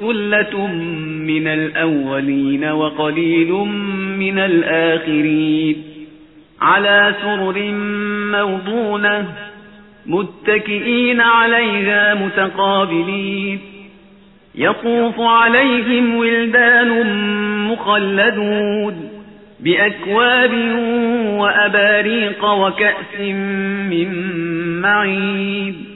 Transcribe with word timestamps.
ثلة 0.00 0.66
من 1.26 1.46
الأولين 1.46 2.64
وقليل 2.64 3.52
من 4.18 4.38
الآخرين 4.38 5.76
على 6.60 7.14
سرر 7.22 7.72
موضونة 8.32 9.28
متكئين 10.06 11.20
عليها 11.20 12.14
متقابلين 12.14 13.58
يطوف 14.54 15.20
عليهم 15.20 16.14
ولدان 16.14 16.88
مخلدون 17.68 19.10
بأكواب 19.60 20.52
وأباريق 21.38 22.44
وكأس 22.44 23.20
من 23.90 24.08
معين 24.80 25.89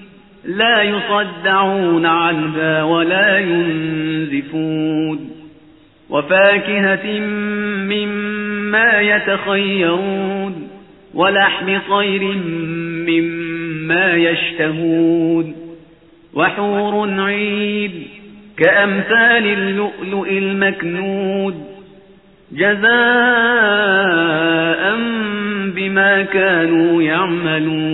لا 0.47 0.83
يصدعون 0.83 2.07
عنها 2.07 2.83
ولا 2.83 3.39
ينزفون. 3.39 5.31
وفاكهة 6.11 7.21
مما 7.89 9.01
يتخيرون 9.01 10.69
ولحم 11.15 11.79
طير 11.89 12.23
مما 13.09 14.15
يشتهون. 14.15 15.55
وحور 16.35 17.21
عيد 17.21 17.93
كأمثال 18.57 19.47
اللؤلؤ 19.47 20.29
المكنود. 20.29 21.55
جزاء 22.53 22.85
بما 25.77 26.23
كانوا 26.23 27.03
يعملون. 27.03 27.94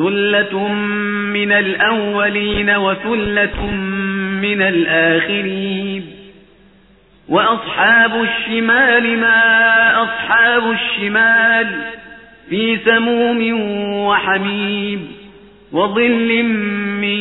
ثلة 0.00 0.68
من 1.32 1.52
الأولين 1.52 2.70
وثلة 2.70 3.66
من 4.42 4.62
الآخرين 4.62 6.06
وأصحاب 7.28 8.22
الشمال 8.22 9.18
ما 9.18 10.02
أصحاب 10.02 10.70
الشمال 10.70 11.66
في 12.50 12.78
سموم 12.84 13.60
وحميم 14.06 15.12
وظل 15.72 16.42
من 17.02 17.20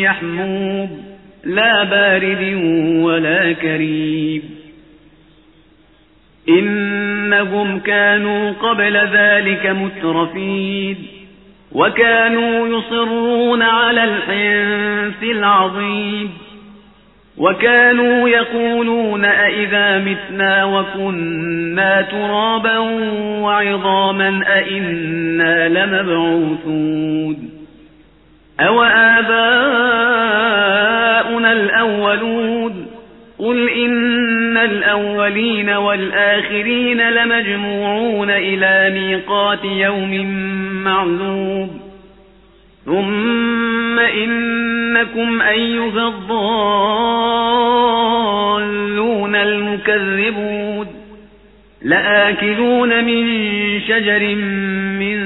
يحموم 0.00 1.02
لا 1.44 1.84
بارد 1.84 2.54
ولا 3.02 3.52
كريم 3.52 4.42
إنهم 6.48 7.80
كانوا 7.80 8.52
قبل 8.52 8.96
ذلك 8.96 9.66
مترفين 9.66 11.11
وكانوا 11.74 12.78
يصرون 12.78 13.62
على 13.62 14.04
الحنث 14.04 15.22
العظيم. 15.22 16.30
وكانوا 17.38 18.28
يقولون 18.28 19.24
أئذا 19.24 19.98
متنا 19.98 20.64
وكنا 20.64 22.02
ترابا 22.02 22.78
وعظاما 23.42 24.44
أئنا 24.46 25.68
لمبعوثون. 25.68 27.50
أو 28.60 28.82
آباؤنا 28.82 29.32
الأولون. 31.52 32.81
قل 33.42 33.68
إن 33.68 34.56
الأولين 34.56 35.70
والآخرين 35.70 37.10
لمجموعون 37.10 38.30
إلى 38.30 39.00
ميقات 39.00 39.64
يوم 39.64 40.26
معلوم. 40.84 41.80
ثم 42.84 43.98
إنكم 43.98 45.42
أيها 45.42 46.08
الضالون 46.08 46.54
المكذبون. 49.34 50.86
لآكلون 51.82 53.04
من 53.04 53.24
شجر 53.80 54.34
من 54.98 55.18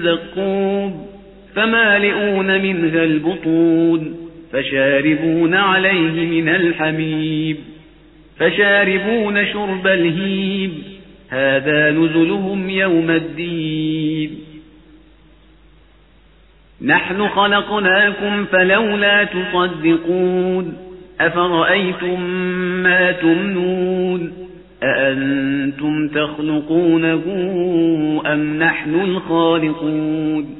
زقوب 0.00 1.06
فمالئون 1.56 2.46
منها 2.62 3.04
البطون. 3.04 4.19
فشاربون 4.52 5.54
عليه 5.54 6.42
من 6.42 6.48
الحميم 6.48 7.56
فشاربون 8.38 9.46
شرب 9.46 9.86
الهيم 9.86 10.82
هذا 11.30 11.90
نزلهم 11.90 12.70
يوم 12.70 13.10
الدين. 13.10 14.38
نحن 16.82 17.28
خلقناكم 17.28 18.44
فلولا 18.44 19.24
تصدقون 19.24 20.76
أفرأيتم 21.20 22.20
ما 22.82 23.12
تمنون 23.12 24.32
أأنتم 24.82 26.08
تخلقونه 26.08 27.22
أم 28.26 28.58
نحن 28.58 28.94
الخالقون؟ 28.94 30.59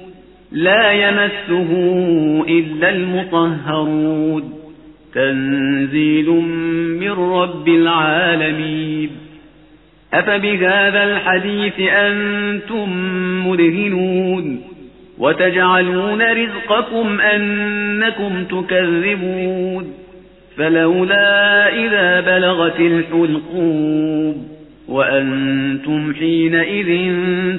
لا 0.51 0.91
يمسه 0.91 1.71
إلا 2.49 2.89
المطهرون. 2.89 4.53
تنزيل 5.13 6.29
من 6.99 7.11
رب 7.11 7.67
العالمين. 7.67 9.09
أفبهذا 10.13 11.03
الحديث 11.03 11.73
أنتم 11.79 12.89
مدهنون. 13.47 14.61
وتجعلون 15.17 16.21
رزقكم 16.21 17.21
أنكم 17.21 18.43
تكذبون. 18.43 19.93
فلولا 20.57 21.67
إذا 21.85 22.21
بلغت 22.21 22.79
الحلقوب 22.79 24.35
وأنتم 24.87 26.13
حينئذ 26.13 27.15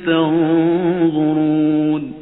تنظرون. 0.06 2.21